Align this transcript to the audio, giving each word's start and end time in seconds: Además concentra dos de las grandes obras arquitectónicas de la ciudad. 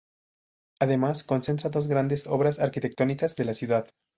Además 0.79 1.23
concentra 1.23 1.69
dos 1.69 1.83
de 1.83 1.89
las 1.89 1.93
grandes 2.01 2.25
obras 2.25 2.57
arquitectónicas 2.57 3.35
de 3.35 3.45
la 3.45 3.53
ciudad. 3.53 3.87